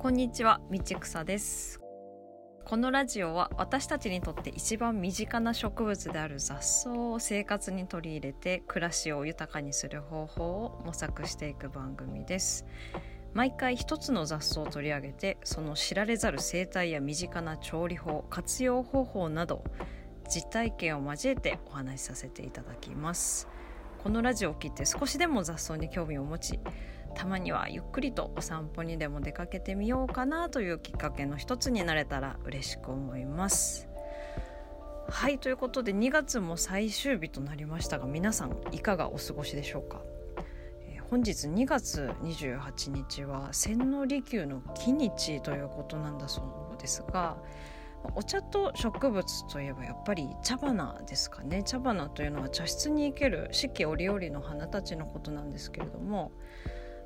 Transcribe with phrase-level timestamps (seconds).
[0.00, 1.80] こんにちは、道草です。
[2.64, 12.64] このラジオは私たちにとって一番身近な植物である雑草を生活に取り入れて暮らしを豊かにする方法を模索していく番組です。
[13.34, 19.64] 毎回一つの雑草を取り上げてその知られざる生態や身近な調理法活用方法など
[20.28, 23.48] 実体験を交えてお話しさせていただきます
[23.98, 26.60] このラジオを聞いて少しでも雑草に興味を持ち
[27.14, 33.88] たまにはゆっくりとお散歩にでも出かけてみようかなというきっかけの一つになれたら嬉しく思います。
[35.10, 40.02] はいということで2月も最終日となりましたが皆さんいかがお過ごしでしょうか？
[40.82, 46.42] えー本日2月28日は千利休の忌日ということなんだそ
[46.76, 47.38] うですが
[48.14, 51.62] お茶と植物といえばやっぱり茶花ですかね。
[51.64, 56.30] 茶花というのは茶室に生ける四季折々の花たちのことなんですけれども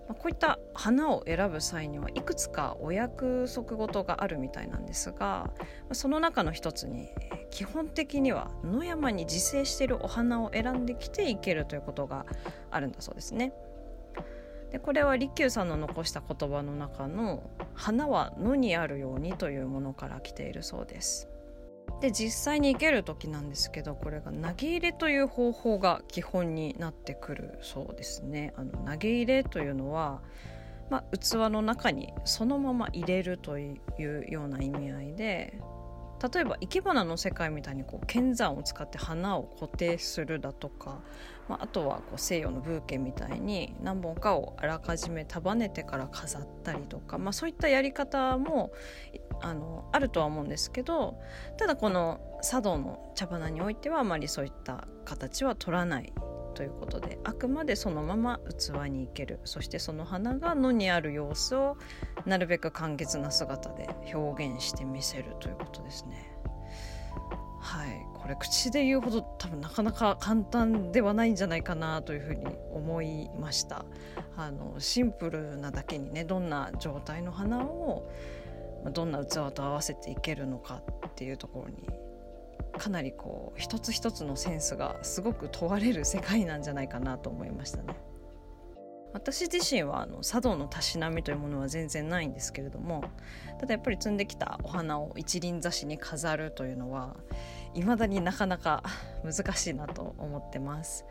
[0.09, 5.51] まあこういった花を選ぶ際にはいくつかお約束事があるみたいなんですが
[5.89, 12.27] まその中の一つにえ基本的には野山に自生しているお花を選んできて生けるということが
[12.71, 13.53] あるんだそうですね。
[14.73, 17.43] でこれは利休さんの残した言葉の中の
[17.75, 21.32] 「花は野にあるように」というものから来ているそうです。
[22.01, 28.53] で実際に生ける時なんですけどこれが投げ入れという方法が基本になってくるそうですね。
[28.57, 30.21] あの投げ入れというのは、
[30.91, 35.59] まあ、器の中にそのまま入れるというような意味合いで
[36.23, 41.01] 例えば生け花の世界みたいにこう剣山を使って花を固定するだとか、
[41.49, 48.73] まあ、あとはこう西洋のブーケみたいに何本かをあらかじめ束ねてから飾ったりとか、まあ、そういったやり方も
[49.41, 51.19] あのあるとは思うんですけど
[51.59, 56.13] ただこの茶道の茶花においてはあまりそういった形は取らない
[56.53, 59.41] ということであくまでそのまま器に生ける。
[59.45, 61.77] そしてその花が野にある様子を
[62.27, 66.33] なるべく簡潔な姿で表現してみせるということですね。
[67.61, 68.07] はい。
[68.15, 73.85] これ口で言うほど多分なかなか簡単ではないんじゃないかなというふうに思いました。
[74.37, 78.09] あのシンプルなだけにねどんな状態の花を
[78.85, 81.89] まどんな器と合わせていけるのかっていうところに
[82.79, 87.97] かなりこう一つ一つのセンスがすごく問われる世界なんじゃないかなと思いましたね。
[89.13, 93.05] 私自身はあの茶道のたしなみというものは全然ないんですけれども
[93.61, 97.17] ただやっぱり摘んできたお花を一輪挿しに飾るというのは
[97.75, 98.83] 未だになかなか
[99.23, 101.05] 難しいなと思ってます。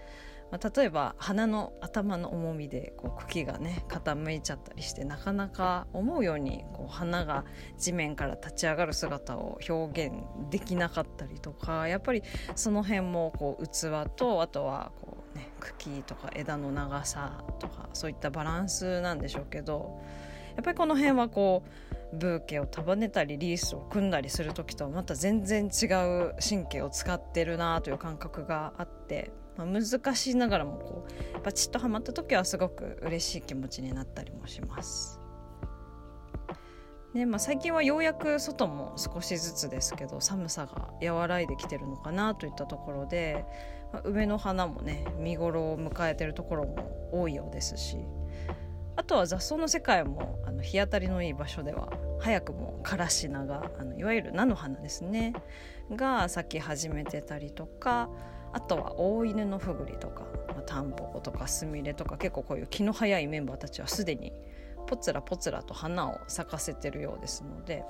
[0.51, 7.45] まあ、例えば花の頭の重みでこう茎がね傾いちゃったりしてなかなか思うようにこう花が
[7.78, 10.13] 地面から立ち上がる姿を表現
[10.50, 12.23] できなかったりとかやっぱり
[12.56, 20.01] その辺もこう器とあとはこう、ね、茎とか枝の長さとかそういったバランスなんでしょうけど
[20.56, 29.31] やっぱりこの辺はこうブーケを束ねたりリースを組んだりする時とはまた全然違う神経を使ってるなという感覚があって、
[29.66, 35.20] まあ、難しいながらもこうバチッとはまった時はすごく嬉しい気持ちになったりもします。
[37.14, 43.46] ねまあ、最近はようやく外も少しずつですけど寒さが和らいできてるのかなといったところで、
[43.92, 47.98] まあ梅の花もね見頃を迎えてるところも多いようですし
[48.96, 51.90] あとは雑草の世界もあの日当たりのいい場所では
[52.20, 55.34] 早くもカラシナがあのいわゆる菜の花ですね
[55.92, 58.10] が咲き始めてたりとか
[58.53, 64.34] あとは大犬のふぐりとか、まあ、タンポポとかスミレとか結構こういう気の早いメンバーたちはすでに
[64.88, 67.85] ポツラポツラと花を咲かせてるようですので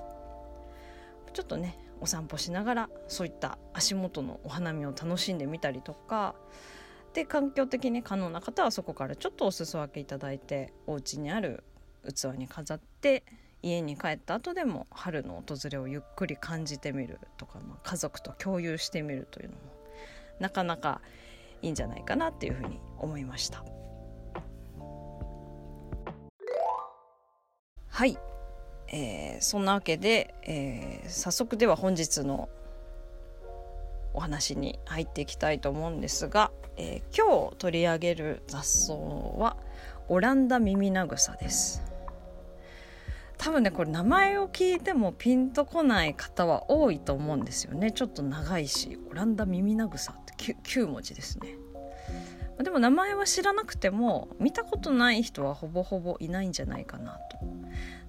[1.32, 6.34] ちょっとねお散歩しながらそういった足元のお花見を楽しんでみたりとか
[7.14, 11.64] で環境的に可能な方はそこからちょっとお裾分けいただいてお家にある
[12.04, 13.24] 器に飾って
[13.62, 19.60] 家に帰った後でも春の訪れをゆっくり感じてみるとか、まあ、家族と共有してみるというのも
[20.38, 21.00] なかなか
[21.62, 23.64] いいんじゃないかなっていうふうに思いました。
[27.88, 28.18] はい、
[28.88, 32.48] えーそんなわけで、えー早速では本日の
[34.14, 39.56] お話に入っていきたいと思うんですが、えー今日取り上げる雑草は
[40.08, 41.82] オランダミミナグサです
[43.42, 51.56] 多分ねこれ名前を聞いてもピンとこない方は多いと思うんですよねちょっと長いしオランダミミナグサって 9, 9文字ですね
[52.62, 57.38] でも名前は知らなくても見たことない人はほぼほぼいないんじゃないかなと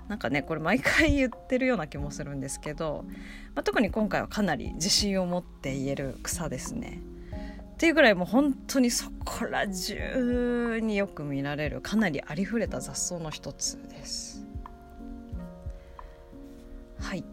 [0.08, 3.06] なんかねこれ毎回言ってるような気もするんですけど、
[3.56, 7.02] まあ、特に今回はかなり自信を持って言える草ですね。
[7.74, 14.33] っていうぐらいもう本当にそこら中によく見られるかなりありふれた雑草の一つです。
[17.04, 17.24] はい。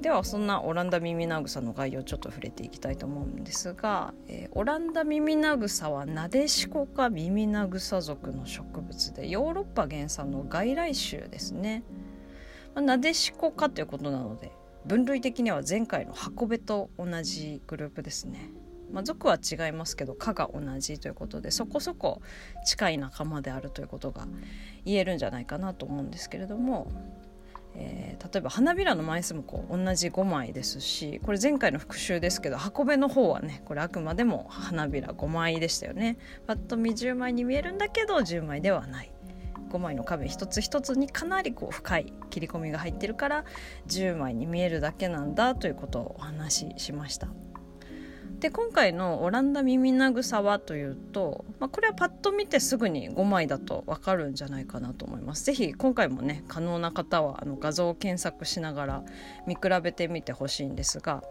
[0.00, 11.82] ではそんなオランダミミナグサの概要ちょっと触れていきたいと思うんですが、えー、オランダミミナグサはナデシコかミミナグサ属の植物でヨーロッパ原産の外来種ですね、
[12.74, 14.52] まあ、ナデシコかということなので
[14.86, 18.50] 分類的には前回の箱ベと同じグループですね。
[18.92, 22.22] まあ、属は違いますけど科が同じということでそこそこ
[22.64, 24.28] 近い仲間であるということが
[24.84, 26.92] 言えるんじゃないかなと思うんですけれども
[27.78, 39.12] えー、例えば花びらの枚数もこう同じ5枚ですしこれ前回の復習ですけど箱べの方はねこれあくまでも花びら5枚でしたよねぱっと見10枚に見えるんだけど10枚ではない
[39.70, 43.44] 5枚の壁一つ一つにかなりこう深い切り込みが入ってるから
[43.88, 47.28] 10枚に見えるだけなんだということをお話ししました。
[48.40, 55.44] で今回のオランダミミナグサはというと、まあ、これはパッと見てすぐに5枚だと分かるんじゃないかなと思います。
[55.44, 59.02] ぜひ今回もね可能な方はあの画像を検索しながら
[59.46, 61.22] 見比べてみてほしいんですが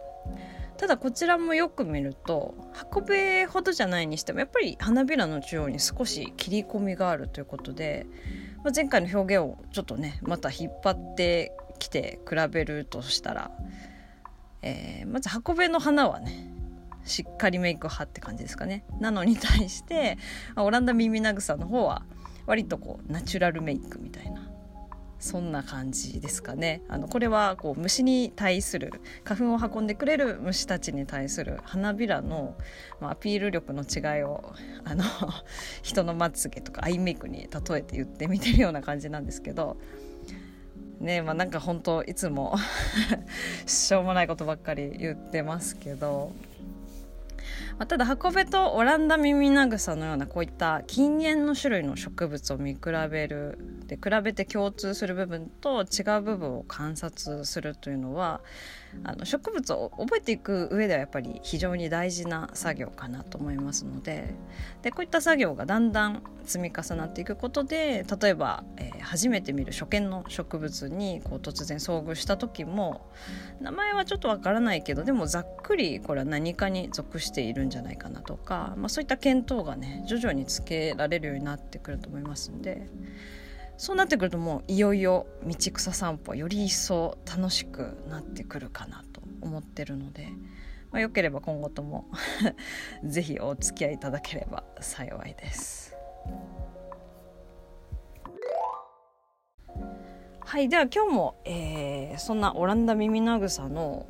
[0.76, 2.54] ただこちらもよく見ると
[2.94, 8.06] 運べほどじゃないにしてもやっぱり花びらの中央に少し切り込みがあるということで、
[8.62, 13.50] まあ、前回の表現をちょっとねまた引っ張ってきて比べるとしたら、
[14.62, 16.55] えー、まず運べの花はね
[17.06, 18.84] しっかりメイク派って感じですかね。
[19.00, 20.18] なのに対して
[20.56, 22.02] オランダ耳なぐさの方は
[22.46, 24.50] 割とこうナチュラルメイクみたいな
[25.18, 26.82] そんな感じですかね。
[26.88, 32.56] あのこれはこう虫に対する花粉を運んでくれる虫たちに対する花びらの、
[33.00, 34.52] まあ、アピール力の違いを
[34.84, 35.04] あの
[35.82, 39.78] 人のまつげとかアイメイクに例えて言ってみてるような感じなんですけど
[41.00, 42.56] ねまあなんか本当いつも
[43.66, 46.32] しょうもないことばっかり言ってますけど
[47.78, 52.80] まあ、ただ箱べとオランダミミナグサのようなこういった禁煙の種類の植物を見比
[53.10, 58.40] べるで比べて共通する部分と違う部分を観察するというのは
[59.04, 64.34] あの植物を覚えていく上ではやっぱり非常に大事な作業かなと思いますので
[64.82, 73.06] でこういった作業がだんだん積み重なっていくことで例えば、えー、初めて見る初見の植物にこう突然遭遇した時も
[73.60, 82.88] 名前はちょっとわからないけどでもざっくりこれは何かに属しているんじゃないかなとか、まあ、そういった見当がね徐々につけられるようになってくると思いますんで。
[83.76, 90.28] そうなってくるともういよいよ道草散歩より一層楽しくなってくるかなと思ってるので、
[90.90, 92.10] まあ、よければ今後とも
[93.04, 95.94] 是非お付き合いいただければ幸いです。
[100.40, 104.06] はいでは今日も、えー、そんなオランダミミナグサの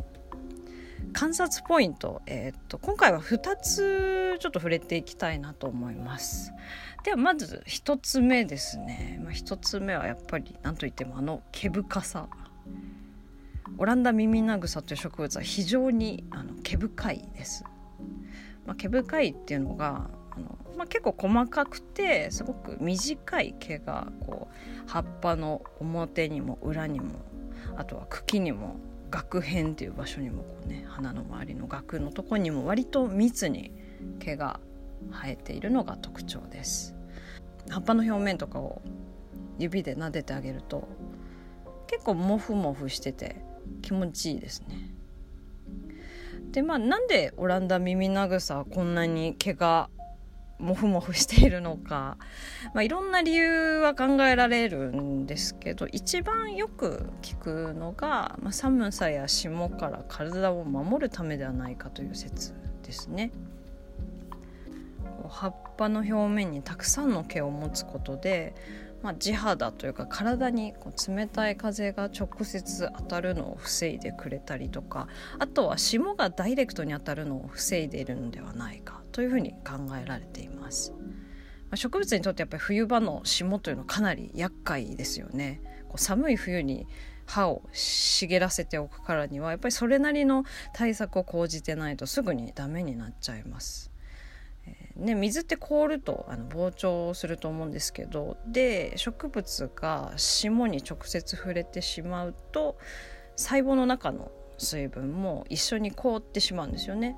[1.17, 6.53] 観察ポイント、えー、っと今回は2つちょっと触れていきたいなと思います。
[7.05, 12.29] ではまず1つ目ですね、まあ、1つ目はやっぱり何といってもあの毛深さ
[13.79, 17.65] オランダミミナグサという植物は非常にあの毛深いです。
[18.67, 27.13] まあ、毛深いっていうのがあの、まあ、結構細かくてすごく短い毛がこう葉っぱの表にも裏にも
[27.75, 28.77] あとは茎にも
[29.17, 33.73] 額辺っていう場所にもこう、ね、花の周りの額のとこにも割と密に
[34.19, 34.61] 毛が
[35.11, 36.95] 生えているのが特徴です。
[37.71, 38.83] 葉っぱの表面とかを
[39.59, 40.87] 指で撫でてあげると
[41.87, 43.43] 結構モフモフしてて
[43.81, 44.95] 気持ちいいですね。
[46.53, 49.89] でまあなんでオランダミミナグサはこんなに毛が
[50.59, 52.17] モフモフしているのか、
[52.75, 63.33] まあ、いろんな理由は考えられるんですけど一番よく聞くのが、まあ、寒さや霜から体を守るためではないかという説ですね。
[65.29, 68.55] 葉っぱの表面にたくさんの毛を持つことで、
[69.07, 75.07] まあ、地肌というか体にこう冷たい風が直接当たるのを防いでくれたりとか
[75.39, 80.93] あとは霜がダイレクトに当たるのを防いでいるのではないかというふうに考えられています。
[81.77, 85.61] 植物にとってやっぱり冬場の霜というのはかなり厄介ですよね。
[85.87, 86.89] こう寒い冬に
[87.27, 93.93] 歯を茂らせておくからにはやっぱりそれなりの対策を講じてないとすぐにダメになっちゃいます。
[94.97, 102.79] ね、水って凍るとあの膨張すると思うんですけどで植物が霜に直接触れてしまうと
[103.37, 107.15] 細胞の中の水分も一緒に凍ってしまうんですよね。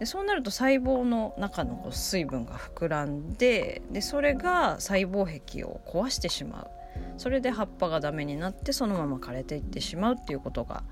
[0.00, 6.70] でそうなると細胞の中の水分が膨らんででそれが細胞壁を壊してしまう
[7.18, 10.82] それで葉っぱがダメになってそのまま枯れていってしまうっていうことが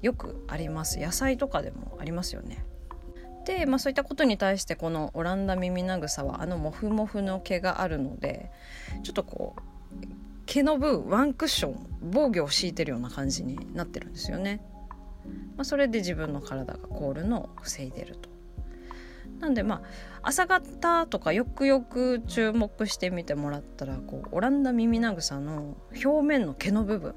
[0.00, 2.64] よくあります野菜とかでもありますよね。
[3.44, 8.50] で、まあ、そういったことに対してこのオランダミミナグサはあのモフモフの毛があるので
[9.02, 9.62] ちょっとこう
[10.46, 14.62] 毛の分ワンクッション防御を敷いてるような感じになってるんですよね。
[15.56, 18.28] まあ、それで自分の体が凍るのを防いでると。
[19.40, 19.82] なんでまあ
[20.22, 27.14] 朝方とかよくよく注目してみてもらったらこうオランダミミナグサの表面の毛の部分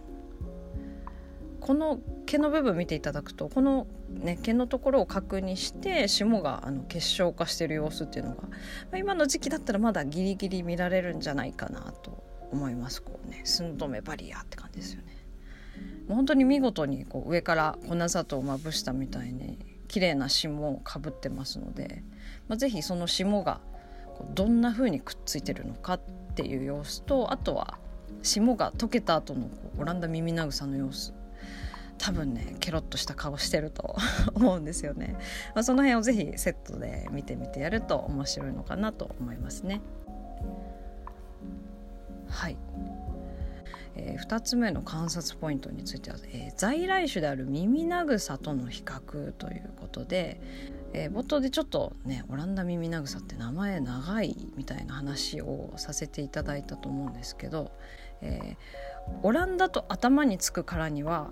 [1.61, 8.49] この毛の部分見ていただくとこの、ね、毛のところを確認して霜があの結晶化してる様子っていうのが、ま
[8.93, 15.17] あ、今の時期だったらまだギリギリ見られるんじゃないかなと思いますこうね寸止めバリアって感じですよね。
[16.07, 22.03] もう本当に見事にこう上から粉砂糖をまぶしたみたいに綺麗な霜をかぶってますので、
[22.47, 23.59] まあ、是非その霜が
[24.33, 26.01] どんな風にくっついてるのかっ
[26.35, 27.77] ていう様子とあとは
[28.23, 31.13] 霜が溶けた後のこうオランダミミナグサの様子
[31.97, 33.95] 多分ねケロッとした顔してると
[34.35, 35.15] 思うんですよね、
[35.55, 39.81] まあ、その辺をぜひセットで見てみてやると面白いのかなと思いますね。
[42.29, 42.57] はい、
[43.95, 50.39] えー、2つ目の観察ポイントについては、えー、在来種であるミミナグサとの比較ということで、
[50.93, 57.71] えー、冒頭でちょっとねオランダミミナグサって名前長いみたいな話をさせていただいたと思うんですけど、
[58.21, 61.31] えー、オランダと頭につくからには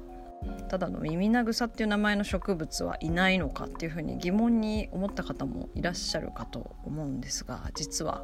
[0.69, 8.23] ただのミミナグサっていう名前の植物はいないのかっていうふうに疑問に思った方もいらっしゃるかと思うんですが実は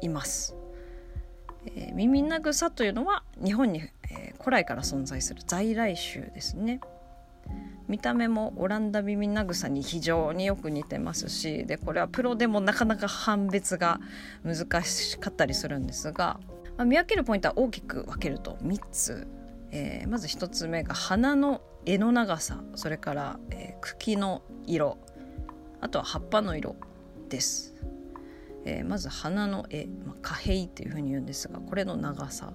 [0.00, 0.54] います。
[1.66, 3.80] えー、ミミナグサというのは日本に、
[4.10, 6.80] えー、古来から存在する在来種ですね。
[7.88, 14.00] 見た目もオランダミミナグサに非常によく似てますしでこれはプロでもなかなか判別が
[14.44, 16.38] 難しかったりするんですが、
[16.76, 19.26] まあ、見分けるポイントは大きく分けると3つ
[19.72, 24.98] えー、まず1つ目が花の柄の長さそれから、えー、茎の色
[25.80, 26.76] あとは葉っぱの色
[27.28, 27.74] です、
[28.64, 32.52] えー、まず花の絵、まあ、花柄っていうふうに言うんですがこれの長さ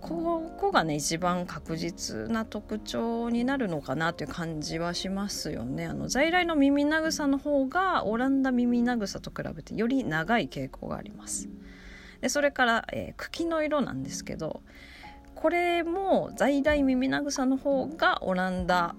[0.00, 5.86] ここがね一番確実な特徴になるのかなという感じはしますよね。
[5.86, 11.48] あの在来の耳なぐさの方がオランダ耳なぐさと比べてより長い傾向があります。
[12.20, 14.62] でそれから、えー、茎の色なんですけど、
[15.36, 18.96] これも在来耳なぐさの方がオランダ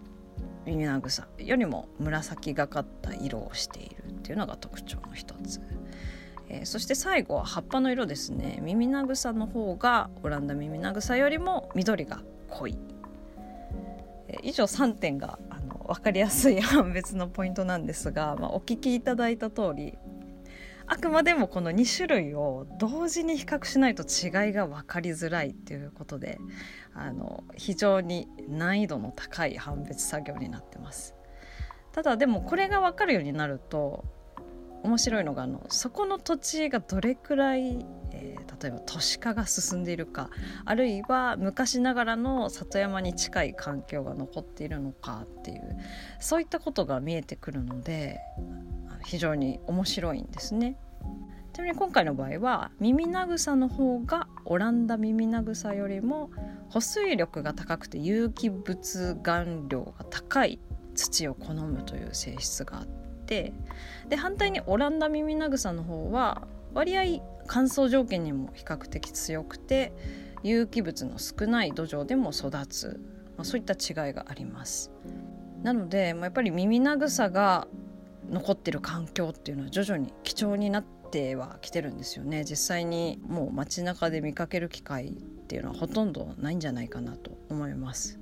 [0.66, 5.60] 耳なぐさよりも紫がかった色をしているっていうのが特徴の一つ、
[6.48, 8.60] えー、そして最後は葉っぱの色ですね。
[8.62, 12.78] 耳なぐさの方がオランダ耳なぐさよりも緑が濃い、
[14.28, 19.98] えー、以上3点があの分かりやすい判別のポイントなんですが、まあ、お聞きいただいた通り
[20.88, 26.40] あくまでもこの2種類を同時に比較しないと違いが分かりづらいっていうことで
[26.94, 31.14] あの非常に難易度の高い判別作業になってます。
[31.92, 34.06] ただでもこれが分かるようになると
[34.84, 37.86] 面白いのがあのそこの土地がどれくらい、
[38.28, 40.30] えー、例えば都市化が進んでいるか
[40.66, 45.78] あるいは昔ながらの里山に近い環境が残っているのかっていう
[46.20, 48.20] そういったことが見えてくるので
[49.06, 50.78] 非常に面白いんですね。
[51.54, 56.30] ちなみに今回の場合は耳なぐさの方がオランダ耳なぐさよりも
[56.70, 60.60] 保水力が高くて有機物含量が高い
[60.94, 62.86] 土を好むという性質があっ
[63.26, 63.54] て
[64.08, 67.04] で反対にオランダ耳なぐさの方は割合
[67.48, 69.94] 乾燥条件にも比較的強くて
[70.44, 73.00] 有機物の少ない土壌でも育つ、
[73.38, 74.92] まあ、そういった違いがあります。
[75.64, 77.68] なので、まあ、やっぱり耳なぐさが
[78.30, 85.12] 残ってる環境っていうのは徐々に貴重になってはきてるんですよね実際にもう街中で見かける機会っ
[85.48, 88.20] ていうのはほとんどないんじゃないかなと思います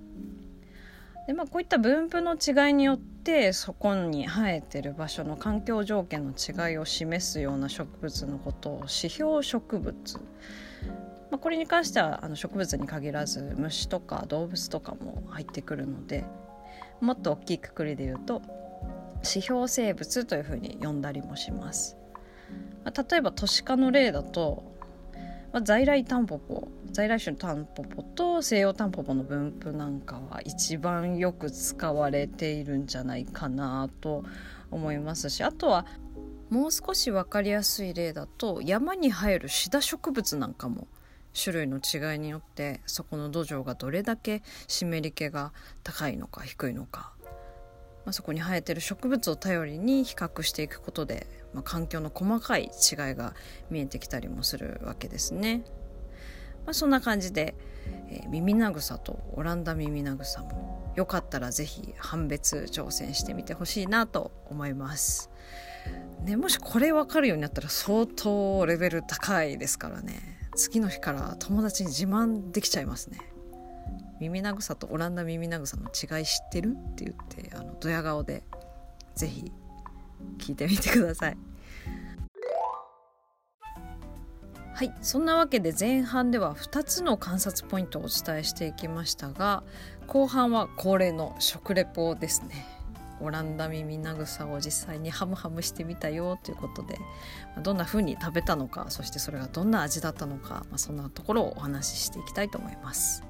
[1.28, 3.15] でまあこういった分布の違いによって
[3.54, 10.20] そこに生えてる場所の環境条件の違いを示すような植物のことを指標植物
[11.32, 16.24] まあ、これに関してはあの植物に限らず虫とか動物とかも入ってくるので
[17.02, 18.42] もっと大きいくくりで言うと
[19.18, 21.98] 指標生物というふうに呼んだりもします。
[22.84, 24.75] まあ、例えば都市化の例だと、
[25.56, 34.26] まあ、在来タンポポ在来種のタンポポと西洋タンポポの分布なんかは一番よく使われているんじゃないかなと
[34.70, 35.86] 思いますしあとは
[36.50, 40.90] もう少し分かりやすい例だと山に生えるシダ植物なんかも
[41.34, 47.16] 種類の違いによってそこの土壌がどれだけ湿り気が高いのか低いのか
[48.06, 52.70] まあ、そこに生えてる植物を頼りに比較していくことで、まあ、環境の細かい違い
[53.16, 53.34] が
[53.70, 55.64] 見えてきたりもするわけですね。
[56.66, 57.56] まあ、そんな感じで、
[58.10, 65.30] えー、耳なぐさとオランダ耳なぐさもよかったら是非判別挑戦してみてほしいなと思います。
[66.24, 73.20] ね、もしこれ分かるようになったら相当レベル高いですからね次の日から友達に自慢できちゃいますね。
[74.20, 78.44] 耳なぐさとオランダ耳なぐさの違い知ってる?」って言ってあのドヤ顔で
[79.16, 79.52] 是非
[80.38, 81.38] 聞いてみてください。
[84.76, 89.64] はいそんなわけで前半では2つの観察ポイントをお伝えしていきましたが
[90.06, 92.66] 後半は恒例の食レポですね
[93.22, 97.00] オランダ耳なぐさを実際にハムハムしてみたよということで
[97.64, 103.24] どんな風に食べたのかそしてそれがどんな味だったのか、まあ、そんなところをお話ししていきたいと思います。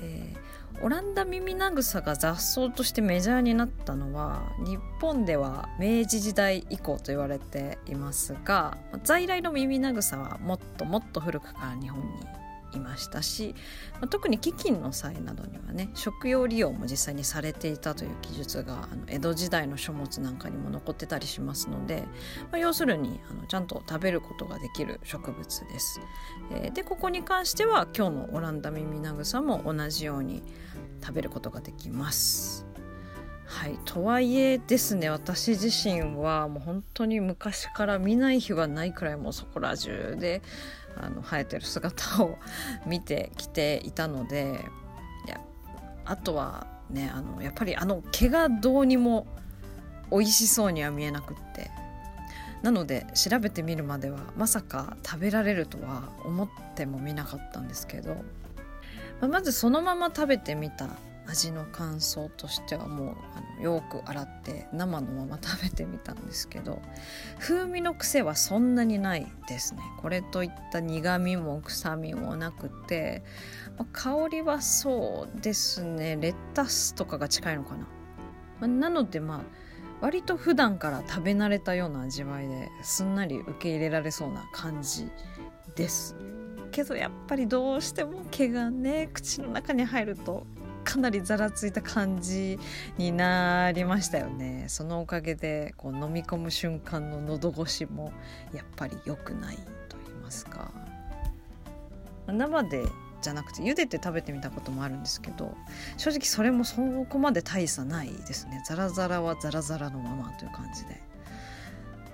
[0.00, 12.06] えー、オランダ耳なぐさが雑草としてメジャーになったのは日本では明治時代以降と言われていますが在来の耳なぐさはもっともっと古くから日本に
[12.76, 13.54] いましたし、
[14.10, 22.02] 特に飢饉の際などにはね食用利用も実際にされていたという記述があの江戸時代の書物なんかにも残ってたりしますので、
[22.50, 26.00] まあ、要するにあのちゃんと食べることができる植物です。
[26.52, 30.42] えー、でここに関しては今日のオランダミミナグサも同じように
[31.02, 32.66] 食べることができます。
[33.46, 40.42] はい、とはいえですね私自身はもう本当に昔から見ない日はないくらいもうそこら中で
[40.96, 42.38] あの生えてる姿を
[42.86, 44.64] 見てきていたので
[45.26, 45.40] いや
[46.04, 49.26] あとはねあのやっぱりあの毛がどうにも
[50.10, 51.70] 美味しそうには見えなくって。
[52.64, 58.14] なので調べてみるまではまさか食べられるとは思ってもみなかったんですけど、
[59.20, 60.88] まあ、まずそのまま食べてみた
[61.26, 66.82] 味の感想としてはもうあのよく洗って生のまま食べてみたんですけど
[67.38, 69.82] 風味の癖はそんなにないですね。
[70.00, 73.24] これといった苦みも臭みもなくて、
[73.78, 76.16] まあ、香りはそうですね。
[76.20, 77.86] レタスとかが近いのかな、
[78.60, 79.40] まあ、なのでまあ
[80.00, 85.08] 割と普段から食べ慣れたような味わいですんなり受け入れられそうな感じ
[85.74, 86.16] です。
[86.70, 90.44] けどやっぱりどうしても毛がね口の中に入ると
[90.84, 92.58] かなりざらついた感じ
[92.98, 94.66] になりましたよね。
[94.68, 98.12] そのおかげでこう飲み込む瞬間の喉越しも
[98.52, 99.56] やっぱり良くない
[99.88, 100.70] と言いますか。
[102.26, 102.84] 生で
[103.20, 105.54] じゃなくて茹でて食べてみたこともあるんですけど
[105.96, 106.76] 正直それもそ
[107.08, 108.62] こまで大差ないですね。
[108.66, 111.13] ザラザラはザラザラのままという感じで。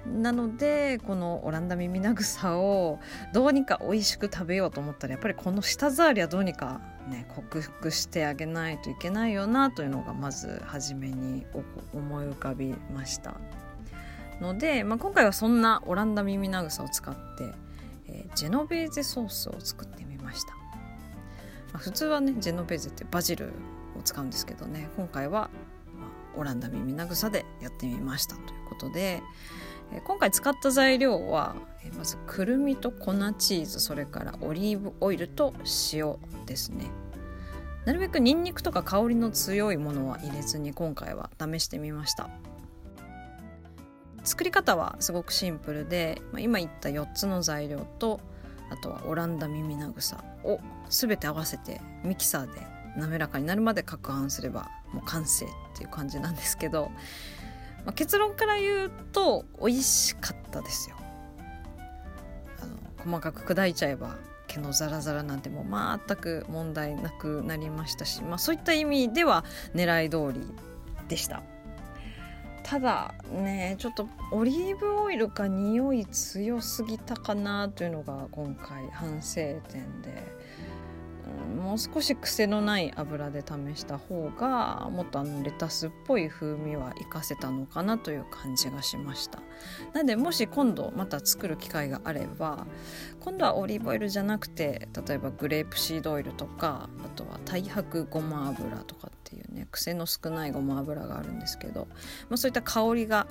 [0.07, 2.99] なのでこのオランダ耳なぐさを
[3.33, 11.45] どうにか美味しく食べようと思ったらやっぱりこの舌触りはどうにかね克服してあげないといけないよなというのがまず初めに
[11.93, 13.35] 思い浮かびました
[14.41, 17.53] ので、まあ、今回はそんなオランダ耳なぐさを使って、
[18.07, 20.61] えー、ジェノベーゼソースを作ってみました、ま
[21.75, 23.53] あ、普通はねジェノベーゼってバジル
[23.99, 25.51] を使うんですけどね今回は、
[26.37, 29.23] オランダ耳なぐさでやってみましたということで、
[30.05, 31.57] 今回使った材料は
[31.97, 35.53] まずくるみと粉チーズそれからオリーブオイルと
[35.93, 36.91] 塩ですね。
[37.85, 42.29] なるべくニンニクとか香りの強いものは入れずに今回は試してみました。
[44.23, 48.21] 作り方はすごくシンプルで今言った4つの材料と
[48.71, 52.61] あとはオランダ耳なぐさを全て合わせてミキサーで
[52.97, 56.91] 滑らかになるまで攪拌すればもう完成っていう感じなんですけど
[57.85, 60.97] まあ、結論から言うと美味しかったですよ。
[62.63, 64.17] あの細かく砕いちゃえば
[64.47, 70.47] 毛のザラザラなんてもう全く問題なくなりましたし、まあ、そういった意味では狙い通り
[71.09, 71.43] でした。
[72.63, 80.40] ただねちょっとオリーブオイルか匂い強すぎたかなというのが今回反省点で。
[81.57, 89.41] もう少し癖のない油で試した方がもっとあのレタスっぽい風味は活かせたのかなという感じがしました
[89.93, 92.67] なのでもし今度また作る機会があれば
[93.21, 101.87] 今度はオリーブオイルじゃなくて例えばグレープシードオイルとかあとは太白ごま油とかっていうね癖の少ないごま油があるんですけど、
[102.29, 103.27] まあ、そういった香りが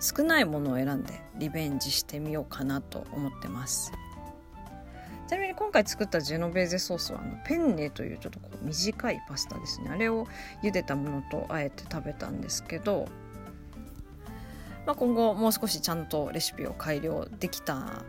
[0.00, 3.92] 少ないものを選んでリベンジしてみようかなと思ってます。
[5.32, 10.26] ちなみに今回作ったジェノベーゼソースはあのペンネというちょっとこう短いパスタですねあれを
[10.62, 13.08] 茹でたものとあえて食べたんですけど、
[14.84, 18.04] まあ、今後もう少しちゃんとレシピを改良できた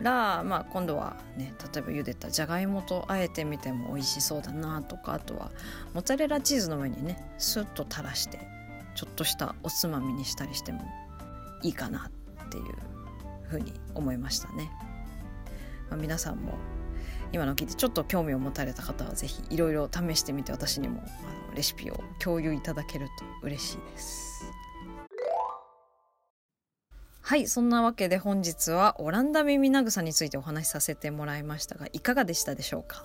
[0.00, 5.52] ら、まあ、今度はね例えば茹でたじゃがいもとあえてみても美味しそうだなとかあとは
[5.94, 8.40] モッツァレラチーズの上にねスッと垂らして
[8.96, 10.80] ちょっとしたおつまみにしたりしても
[11.62, 12.10] いいかな
[12.44, 12.64] っていう
[13.44, 14.68] ふうに思いましたね。
[15.90, 16.54] まあ、皆さんも
[17.32, 24.52] 今の聞いてちょっと興味を持たれた方は是非いろいろ試してみて私にもあのレシピを共有いただけると嬉しいです。
[27.20, 33.04] はいそんなわけで本日はオランダ耳なぐさについてお話しさせてもらいましたがいかがでしたでしょうか、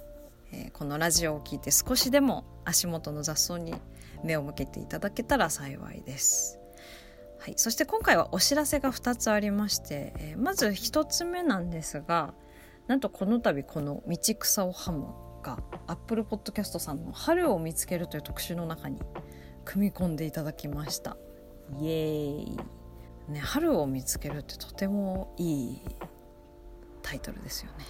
[0.51, 3.73] えー、このラジオを聴いて少しでも足元の雑草に
[4.23, 6.59] 目を向けていただけたら幸いです。
[7.39, 12.35] はい、そして今回はお知らせが2つありまして、えー、まず1つ目なんですが
[12.91, 18.99] なんとこの度この「道草をハム」が Apple Podcast さんの「春を見つける」という特集の中に
[19.63, 21.15] 組み込んでいただきました。
[21.79, 22.57] イエーイ、
[23.29, 25.81] ね、春を見つけるってとてもいい
[27.01, 27.85] タイトルですよね。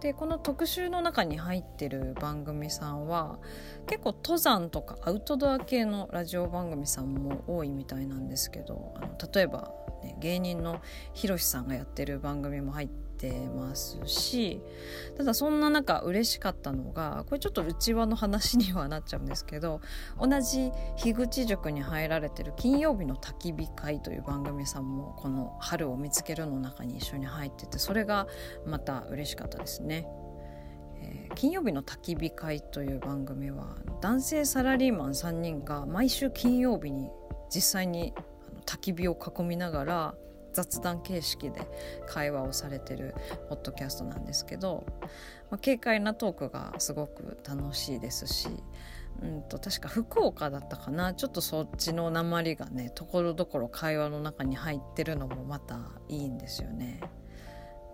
[0.00, 3.40] でこの特集の中に入ってる番組さんは
[3.86, 9.70] 結構登山とかアウトドア系のラジオ番組さんも多いみたいなんですけどあの例えば、
[10.02, 10.80] ね、芸人の
[11.12, 14.60] ひろしさんがやってる番組も入っててますし
[15.16, 19.80] ただそんな中嬉しかったのがこれちょっと内輪の話にはなっちゃうんですけど
[20.20, 28.26] 同じ樋口塾に入られてる金曜日の焚き火会という番組さんもこの「春を見つける」の中に一緒に入っててそれが
[28.66, 30.08] また嬉しかったですね。
[31.34, 37.10] 金曜日の焚き火会という番組は男性サラリーマン3人が毎週金曜日に
[37.52, 38.14] 実際に
[38.66, 40.14] 焚き火を囲みながら
[40.52, 41.60] 雑談形式で
[42.06, 43.14] 会話をされてる
[43.48, 44.84] ポッドキャストなんですけど、
[45.50, 48.48] まあ、軽快なトークがすごく楽しいですし、
[49.22, 57.00] うんと、確か福岡だったかなちょっとそっちの鉛がねところどころ会話の中に入ってるのもまたいいんですよね。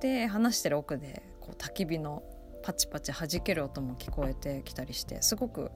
[0.00, 2.22] で話してる奥でこう焚き火の
[2.62, 5.70] パチパチ弾ける音も聞こえてきたりしてすごく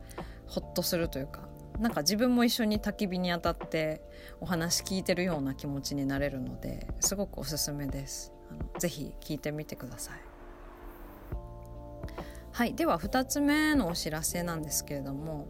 [0.46, 4.02] ホッとするというかなんか自分も一緒に焚き火にあたって
[4.40, 8.32] お話聞いてるような気持ちになれるのですごくおすすめです。
[8.50, 10.20] あのぜひ聞いてみてください。
[12.52, 15.48] はいでは2つ目のお知らせなんですけれども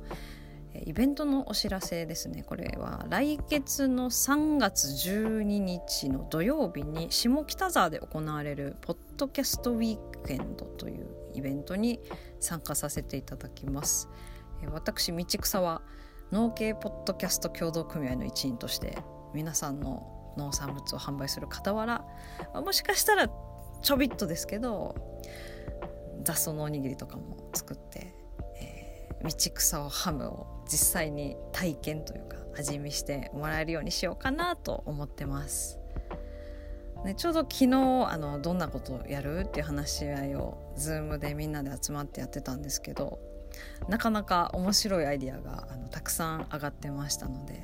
[0.86, 2.42] イベントのお知らせですね。
[2.42, 12.00] これは来月の3月12日の土曜日に下北沢で行われるポッドキャストウィークエンドというイベントに
[12.40, 14.08] 参加させていただきます。
[14.72, 15.82] 私道草は
[16.32, 18.96] 農系ポッドキャスト協同組合の一員として
[19.34, 22.06] 皆さんの農産物を販売する傍ら
[22.54, 23.28] もしかしたら
[23.82, 25.20] ちょびっとですけど
[26.24, 28.14] 雑草のおにぎりとかも作って、
[28.56, 35.78] えー、道草をハムを実際に体験というか味見してもらえるようにしようかなと思ってます。
[37.04, 37.66] ね、ちょうど昨日
[38.10, 39.40] あのどんなことをやる？
[39.40, 43.18] っていう話し合いを Zoom でみんなで集まってやってたんですけど
[43.88, 47.62] なかなか面白いアイディアがあのたくさん上がってましたので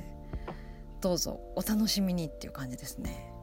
[1.01, 3.33] どうぞお楽しみにっていう感じですね。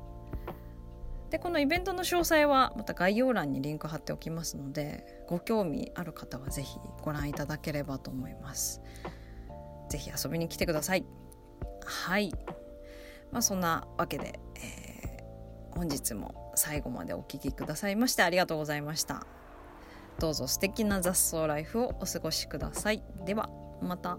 [1.30, 8.80] でこのイベントの詳細はまた概要欄にリンク貼っておきますのでご興味ある方は是非ご覧いただければと思います。
[9.88, 11.04] 是非遊びに来てください。
[11.84, 12.32] はい。
[13.32, 19.26] まあそんなわけで、えー、本日も最後までお聴きくださいましてありがとうございました。
[20.18, 23.02] どうぞ素敵な雑草ライフをお過ごしください。
[23.24, 23.48] では
[23.82, 24.18] また。